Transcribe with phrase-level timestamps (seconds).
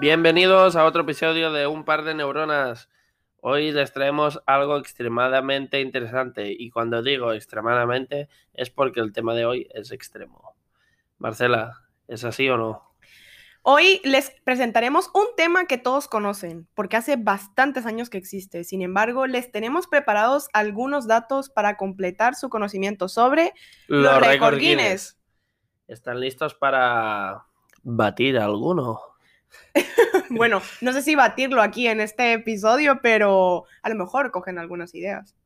[0.00, 2.88] Bienvenidos a otro episodio de Un par de neuronas.
[3.42, 9.44] Hoy les traemos algo extremadamente interesante y cuando digo extremadamente es porque el tema de
[9.44, 10.54] hoy es extremo.
[11.18, 12.94] Marcela, ¿es así o no?
[13.60, 18.64] Hoy les presentaremos un tema que todos conocen, porque hace bastantes años que existe.
[18.64, 23.52] Sin embargo, les tenemos preparados algunos datos para completar su conocimiento sobre
[23.86, 25.18] los, récord Guinness.
[25.88, 27.44] ¿Están listos para
[27.82, 29.09] batir alguno?
[30.30, 34.94] bueno, no sé si batirlo aquí en este episodio, pero a lo mejor cogen algunas
[34.94, 35.36] ideas.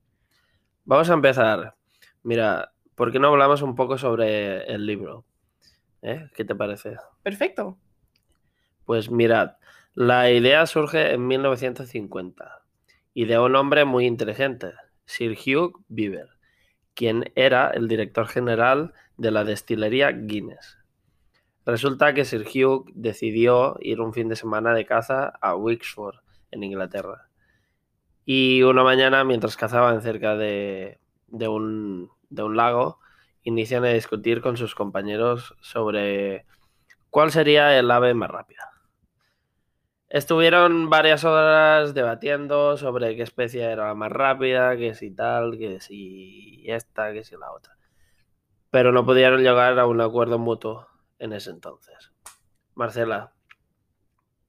[0.84, 1.74] Vamos a empezar.
[2.22, 5.24] Mira, ¿por qué no hablamos un poco sobre el libro?
[6.02, 6.28] ¿Eh?
[6.34, 6.96] ¿Qué te parece?
[7.22, 7.78] Perfecto.
[8.84, 9.56] Pues mirad,
[9.94, 12.62] la idea surge en 1950
[13.14, 14.72] y de un hombre muy inteligente,
[15.06, 16.28] Sir Hugh Beaver,
[16.94, 20.83] quien era el director general de la destilería Guinness.
[21.66, 26.16] Resulta que Sir Hugh decidió ir un fin de semana de caza a Wixford,
[26.50, 27.28] en Inglaterra.
[28.26, 30.98] Y una mañana, mientras cazaban cerca de,
[31.30, 33.00] un, de un lago,
[33.42, 36.46] inician a discutir con sus compañeros sobre
[37.10, 38.70] cuál sería el ave más rápida.
[40.10, 45.80] Estuvieron varias horas debatiendo sobre qué especie era la más rápida, que si tal, que
[45.80, 47.76] si esta, que si la otra.
[48.70, 50.93] Pero no pudieron llegar a un acuerdo mutuo
[51.24, 52.12] en ese entonces.
[52.74, 53.32] Marcela,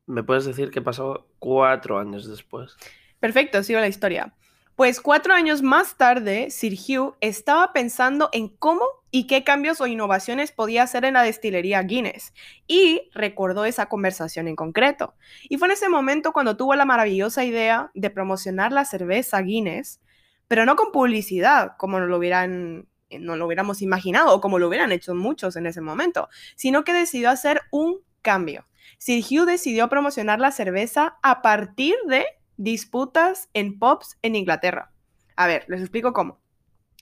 [0.06, 2.76] ¿me puedes decir qué pasó cuatro años después?
[3.20, 4.34] Perfecto, sigo la historia.
[4.76, 9.88] Pues cuatro años más tarde, Sir Hugh estaba pensando en cómo y qué cambios o
[9.88, 12.34] innovaciones podía hacer en la destilería Guinness
[12.68, 15.16] y recordó esa conversación en concreto.
[15.48, 20.02] Y fue en ese momento cuando tuvo la maravillosa idea de promocionar la cerveza Guinness,
[20.50, 24.92] pero no con publicidad, como lo hubieran no lo hubiéramos imaginado o como lo hubieran
[24.92, 28.66] hecho muchos en ese momento, sino que decidió hacer un cambio.
[28.98, 32.26] Sir Hugh decidió promocionar la cerveza a partir de
[32.58, 34.92] disputas en pubs en Inglaterra.
[35.36, 36.40] A ver, les explico cómo.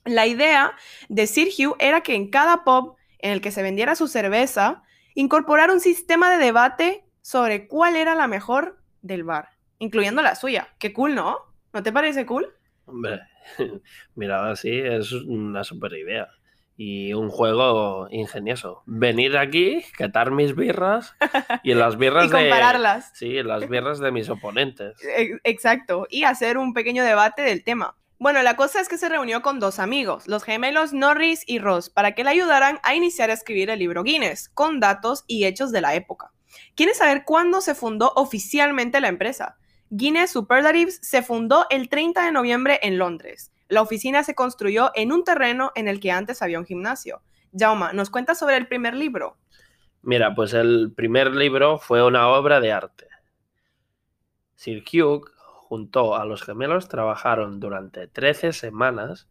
[0.05, 0.75] La idea
[1.09, 4.83] de Sir Hugh era que en cada pub en el que se vendiera su cerveza,
[5.15, 9.47] incorporar un sistema de debate sobre cuál era la mejor del bar,
[9.79, 10.67] incluyendo la suya.
[10.77, 11.37] Qué cool, ¿no?
[11.71, 12.53] ¿No te parece cool?
[12.85, 13.21] Hombre,
[14.15, 16.27] mira, así es una super idea
[16.75, 18.83] y un juego ingenioso.
[18.85, 21.15] Venir aquí, catar mis birras
[21.63, 23.11] y en las birras y compararlas.
[23.13, 23.17] de.
[23.17, 24.95] Sí, en las birras de mis oponentes.
[25.43, 26.07] Exacto.
[26.09, 27.95] Y hacer un pequeño debate del tema.
[28.19, 31.89] Bueno, la cosa es que se reunió con dos amigos, los gemelos Norris y Ross,
[31.89, 35.73] para que le ayudaran a iniciar a escribir el libro Guinness, con datos y hechos
[35.73, 36.31] de la época.
[36.75, 39.57] ¿Quieren saber cuándo se fundó oficialmente la empresa?
[39.95, 43.53] Guinness Superlatives se fundó el 30 de noviembre en Londres.
[43.67, 47.21] La oficina se construyó en un terreno en el que antes había un gimnasio.
[47.55, 49.37] Jauma, ¿nos cuenta sobre el primer libro?
[50.01, 53.07] Mira, pues el primer libro fue una obra de arte.
[54.55, 59.27] Sir Hugh, junto a los gemelos, trabajaron durante 13 semanas,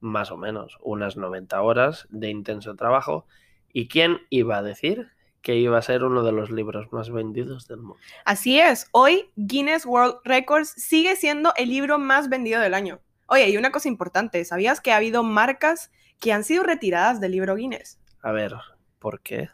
[0.00, 3.26] más o menos unas 90 horas de intenso trabajo.
[3.70, 5.10] ¿Y quién iba a decir
[5.46, 8.02] que iba a ser uno de los libros más vendidos del mundo?
[8.24, 12.98] Así es, hoy Guinness World Records sigue siendo el libro más vendido del año.
[13.26, 17.30] Oye, y una cosa importante, ¿sabías que ha habido marcas que han sido retiradas del
[17.30, 18.00] libro Guinness?
[18.22, 18.54] A ver,
[18.98, 19.48] ¿por qué?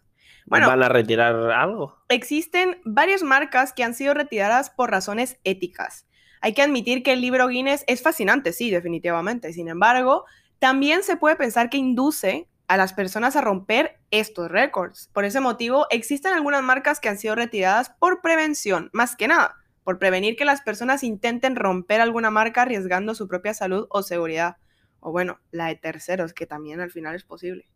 [0.46, 1.98] Bueno, ¿Van a retirar algo?
[2.08, 6.06] Existen varias marcas que han sido retiradas por razones éticas.
[6.40, 9.52] Hay que admitir que el libro Guinness es fascinante, sí, definitivamente.
[9.52, 10.24] Sin embargo,
[10.58, 15.10] también se puede pensar que induce a las personas a romper estos récords.
[15.12, 19.56] Por ese motivo, existen algunas marcas que han sido retiradas por prevención, más que nada
[19.84, 24.56] por prevenir que las personas intenten romper alguna marca arriesgando su propia salud o seguridad.
[25.00, 27.68] O bueno, la de terceros, que también al final es posible.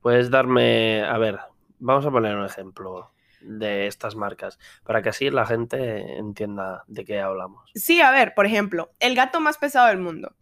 [0.00, 1.38] Puedes darme, a ver,
[1.78, 3.12] vamos a poner un ejemplo
[3.46, 7.70] de estas marcas, para que así la gente entienda de qué hablamos.
[7.74, 10.32] Sí, a ver, por ejemplo, el gato más pesado del mundo.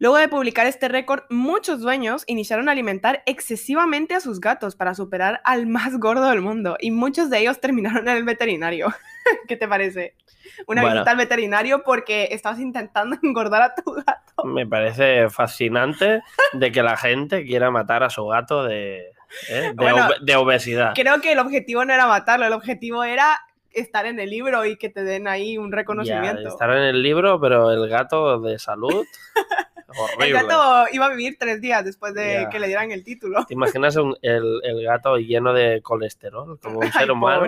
[0.00, 4.94] Luego de publicar este récord, muchos dueños iniciaron a alimentar excesivamente a sus gatos para
[4.94, 8.88] superar al más gordo del mundo y muchos de ellos terminaron en el veterinario.
[9.48, 10.14] ¿Qué te parece?
[10.68, 14.44] Una visita al veterinario porque estabas intentando engordar a tu gato.
[14.44, 16.22] Me parece fascinante
[16.52, 19.12] de que la gente quiera matar a su gato de,
[19.48, 19.72] ¿eh?
[20.20, 20.92] de, obesidad.
[20.94, 23.38] Creo que el objetivo no era matarlo, el objetivo era
[23.70, 26.48] estar en el libro y que te den ahí un reconocimiento.
[26.48, 29.04] estar en el libro, pero el gato de salud.
[29.88, 30.26] horrible.
[30.26, 33.44] El gato iba a vivir tres días después de que le dieran el título.
[33.46, 37.46] ¿Te imaginas el, el, gato lleno de colesterol, como un ser humano?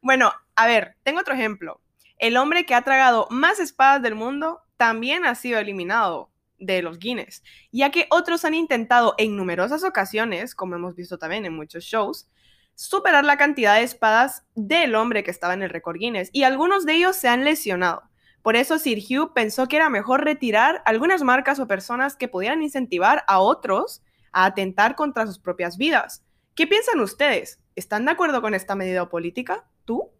[0.00, 1.80] Bueno, a ver, tengo otro ejemplo.
[2.18, 6.30] El hombre que ha tragado más espadas del mundo también ha sido eliminado
[6.66, 11.46] de los Guinness, ya que otros han intentado en numerosas ocasiones, como hemos visto también
[11.46, 12.28] en muchos shows,
[12.74, 16.84] superar la cantidad de espadas del hombre que estaba en el récord Guinness, y algunos
[16.84, 18.02] de ellos se han lesionado.
[18.42, 22.62] Por eso Sir Hugh pensó que era mejor retirar algunas marcas o personas que pudieran
[22.62, 24.02] incentivar a otros
[24.32, 26.24] a atentar contra sus propias vidas.
[26.54, 27.60] ¿Qué piensan ustedes?
[27.74, 29.66] ¿Están de acuerdo con esta medida política?
[29.84, 30.10] ¿Tú?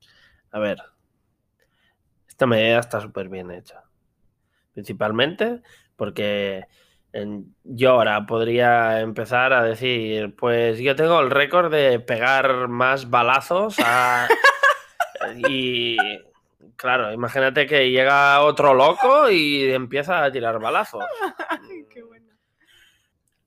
[0.51, 0.79] A ver,
[2.27, 3.83] esta medida está súper bien hecha.
[4.73, 5.63] Principalmente
[5.97, 6.67] porque
[7.63, 13.77] yo ahora podría empezar a decir, pues yo tengo el récord de pegar más balazos
[15.49, 15.97] y
[16.77, 21.05] claro, imagínate que llega otro loco y empieza a tirar balazos.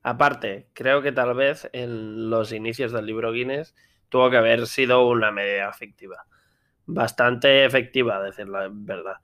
[0.02, 3.76] Aparte, creo que tal vez en los inicios del libro Guinness
[4.08, 6.26] tuvo que haber sido una medida efectiva.
[6.86, 9.18] Bastante efectiva, a decir la verdad.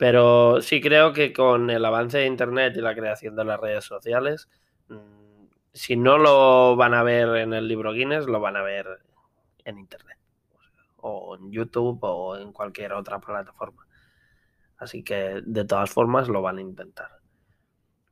[0.00, 3.84] Pero sí creo que con el avance de Internet y la creación de las redes
[3.84, 4.48] sociales,
[4.88, 5.44] mm,
[5.74, 8.86] si no lo van a ver en el libro Guinness, lo van a ver
[9.62, 10.16] en Internet.
[10.96, 13.86] O en YouTube o en cualquier otra plataforma.
[14.78, 17.18] Así que de todas formas lo van a intentar.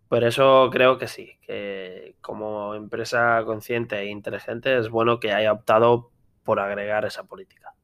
[0.09, 5.53] Por eso creo que sí, que como empresa consciente e inteligente es bueno que haya
[5.53, 6.11] optado
[6.45, 7.75] por agregar esa política.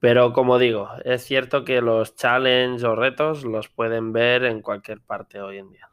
[0.00, 5.00] Pero como digo, es cierto que los challenges o retos los pueden ver en cualquier
[5.00, 5.88] parte hoy en día.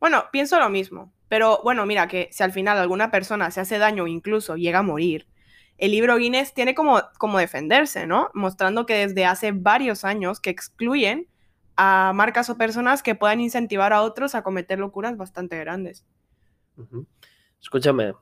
[0.00, 1.12] Bueno, pienso lo mismo.
[1.28, 4.78] Pero bueno, mira, que si al final alguna persona se hace daño o incluso llega
[4.78, 5.26] a morir,
[5.76, 8.30] el libro Guinness tiene como, como defenderse, ¿no?
[8.34, 11.28] Mostrando que desde hace varios años que excluyen
[11.76, 16.04] a marcas o personas que puedan incentivar a otros a cometer locuras bastante grandes.
[17.60, 18.14] Escúchame,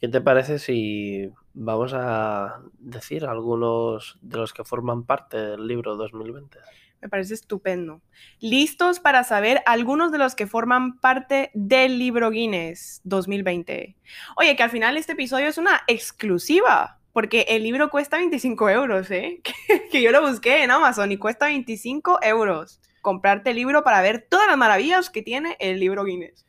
[0.00, 5.96] ¿qué te parece si vamos a decir algunos de los que forman parte del libro
[5.96, 6.58] 2020.
[7.02, 8.02] Me parece estupendo.
[8.40, 13.96] ¿Listos para saber algunos de los que forman parte del libro Guinness 2020?
[14.36, 19.10] Oye, que al final este episodio es una exclusiva, porque el libro cuesta 25 euros,
[19.10, 19.40] ¿eh?
[19.90, 24.26] que yo lo busqué en Amazon y cuesta 25 euros comprarte el libro para ver
[24.28, 26.46] todas las maravillas que tiene el libro Guinness.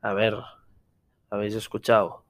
[0.00, 0.34] A ver,
[1.28, 2.23] ¿habéis escuchado?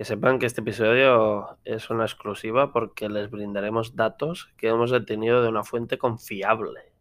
[0.00, 5.42] Que sepan que este episodio es una exclusiva porque les brindaremos datos que hemos obtenido
[5.42, 6.94] de una fuente confiable.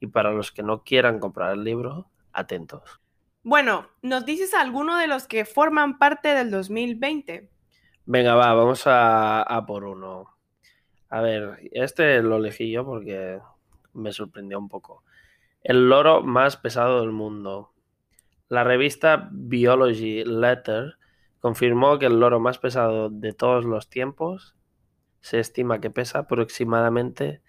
[0.00, 3.00] Y para los que no quieran comprar el libro, atentos.
[3.42, 7.48] Bueno, ¿nos dices alguno de los que forman parte del 2020?
[8.04, 10.36] Venga, va, vamos a, a por uno.
[11.08, 13.40] A ver, este lo elegí yo porque
[13.94, 15.04] me sorprendió un poco.
[15.62, 17.72] El loro más pesado del mundo.
[18.50, 20.98] La revista Biology Letter
[21.42, 24.54] confirmó que el loro más pesado de todos los tiempos
[25.20, 27.42] se estima que pesa aproximadamente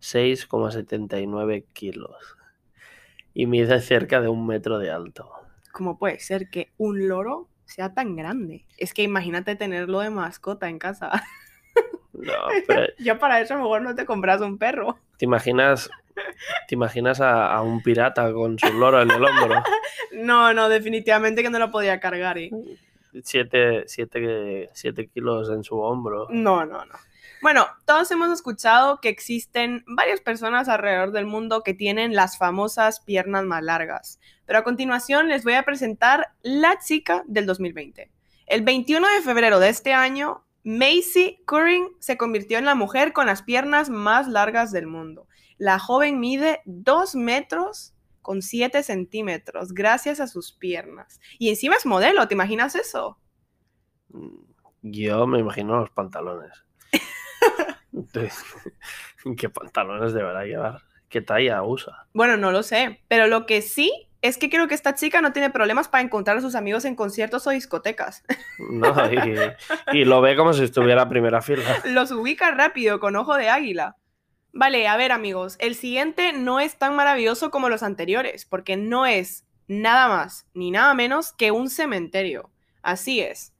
[0.00, 2.36] 6,79 kilos
[3.32, 5.30] y mide cerca de un metro de alto.
[5.72, 8.66] ¿Cómo puede ser que un loro sea tan grande?
[8.78, 11.12] Es que imagínate tenerlo de mascota en casa.
[12.12, 12.32] No,
[12.66, 12.92] pero...
[12.98, 14.98] ya para eso mejor no te compras un perro.
[15.18, 15.88] ¿Te imaginas,
[16.66, 19.62] te imaginas a, a, un pirata con su loro en el hombro?
[20.12, 22.38] No, no, definitivamente que no lo podía cargar.
[22.38, 22.50] ¿eh?
[23.22, 23.84] 7
[25.12, 26.26] kilos en su hombro.
[26.30, 26.94] No, no, no.
[27.42, 33.00] Bueno, todos hemos escuchado que existen varias personas alrededor del mundo que tienen las famosas
[33.00, 34.18] piernas más largas.
[34.46, 38.10] Pero a continuación les voy a presentar la chica del 2020.
[38.46, 43.26] El 21 de febrero de este año, Macy Curring se convirtió en la mujer con
[43.26, 45.28] las piernas más largas del mundo.
[45.58, 47.94] La joven mide 2 metros
[48.26, 51.20] con 7 centímetros gracias a sus piernas.
[51.38, 53.20] Y encima es modelo, ¿te imaginas eso?
[54.08, 54.40] Mm,
[54.82, 56.50] yo me imagino los pantalones.
[59.38, 60.82] ¿Qué pantalones deberá llevar?
[61.08, 62.08] ¿Qué talla usa?
[62.12, 63.92] Bueno, no lo sé, pero lo que sí
[64.22, 66.96] es que creo que esta chica no tiene problemas para encontrar a sus amigos en
[66.96, 68.24] conciertos o discotecas.
[68.58, 71.62] No, y, y lo ve como si estuviera a primera fila.
[71.84, 73.96] Los ubica rápido, con ojo de águila.
[74.58, 79.04] Vale, a ver amigos, el siguiente no es tan maravilloso como los anteriores, porque no
[79.04, 82.50] es nada más ni nada menos que un cementerio.
[82.80, 83.52] Así es.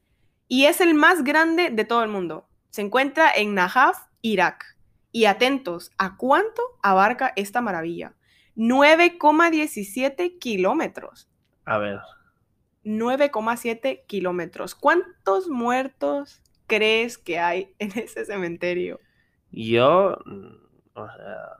[0.48, 2.48] Y es el más grande de todo el mundo.
[2.70, 4.78] Se encuentra en Najaf, Irak.
[5.12, 8.14] Y atentos, ¿a cuánto abarca esta maravilla?
[8.56, 11.28] 9,17 kilómetros.
[11.66, 12.00] A ver.
[12.84, 14.74] 9,7 kilómetros.
[14.74, 18.98] ¿Cuántos muertos crees que hay en ese cementerio?
[19.50, 20.16] Yo
[20.96, 21.56] o sea,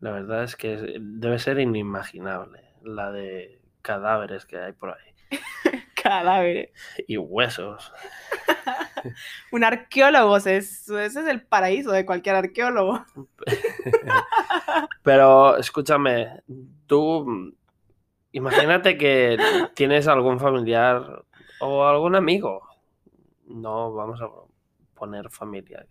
[0.00, 5.38] la verdad es que debe ser inimaginable la de cadáveres que hay por ahí.
[6.02, 6.70] cadáveres.
[7.06, 7.92] Y huesos.
[9.52, 13.04] Un arqueólogo, ese es, ese es el paraíso de cualquier arqueólogo.
[15.02, 16.42] Pero escúchame,
[16.86, 17.54] tú
[18.32, 19.36] imagínate que
[19.74, 21.24] tienes algún familiar
[21.60, 22.62] o algún amigo.
[23.46, 24.28] No, vamos a
[24.94, 25.86] poner familia.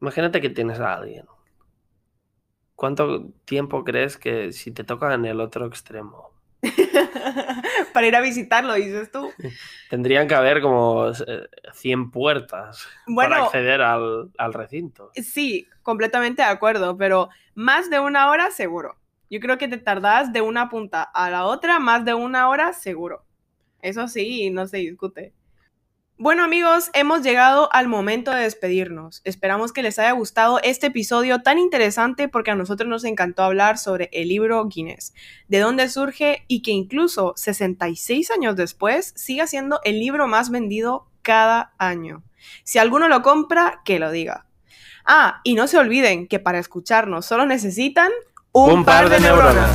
[0.00, 1.26] Imagínate que tienes a alguien.
[2.74, 6.30] ¿Cuánto tiempo crees que si te toca en el otro extremo?
[7.92, 9.30] Para ir a visitarlo, dices tú.
[9.90, 15.10] Tendrían que haber como 100 eh, puertas para acceder al, al recinto.
[15.14, 18.96] Sí, completamente de acuerdo, pero más de una hora seguro.
[19.28, 22.72] Yo creo que te tardas de una punta a la otra más de una hora
[22.72, 23.24] seguro.
[23.80, 25.32] Eso sí, no se discute.
[26.22, 29.22] Bueno amigos, hemos llegado al momento de despedirnos.
[29.24, 33.78] Esperamos que les haya gustado este episodio tan interesante porque a nosotros nos encantó hablar
[33.78, 35.14] sobre el libro Guinness,
[35.48, 41.08] de dónde surge y que incluso 66 años después siga siendo el libro más vendido
[41.22, 42.22] cada año.
[42.64, 44.44] Si alguno lo compra, que lo diga.
[45.06, 48.10] Ah, y no se olviden que para escucharnos solo necesitan
[48.52, 49.70] un, par, de, neuronas.